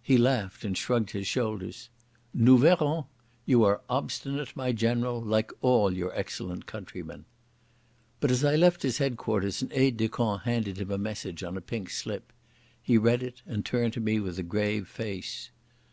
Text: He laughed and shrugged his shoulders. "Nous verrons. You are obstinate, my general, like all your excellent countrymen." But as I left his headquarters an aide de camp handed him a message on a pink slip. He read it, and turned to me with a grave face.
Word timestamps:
He 0.00 0.16
laughed 0.16 0.62
and 0.64 0.78
shrugged 0.78 1.10
his 1.10 1.26
shoulders. 1.26 1.88
"Nous 2.32 2.60
verrons. 2.60 3.06
You 3.46 3.64
are 3.64 3.80
obstinate, 3.90 4.54
my 4.54 4.70
general, 4.70 5.20
like 5.20 5.50
all 5.60 5.92
your 5.92 6.14
excellent 6.16 6.66
countrymen." 6.66 7.24
But 8.20 8.30
as 8.30 8.44
I 8.44 8.54
left 8.54 8.84
his 8.84 8.98
headquarters 8.98 9.62
an 9.62 9.72
aide 9.72 9.96
de 9.96 10.08
camp 10.08 10.42
handed 10.42 10.76
him 10.78 10.92
a 10.92 10.98
message 10.98 11.42
on 11.42 11.56
a 11.56 11.60
pink 11.60 11.90
slip. 11.90 12.32
He 12.80 12.96
read 12.96 13.24
it, 13.24 13.42
and 13.44 13.66
turned 13.66 13.92
to 13.94 14.00
me 14.00 14.20
with 14.20 14.38
a 14.38 14.44
grave 14.44 14.86
face. 14.86 15.50